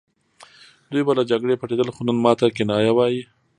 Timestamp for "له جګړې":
1.17-1.59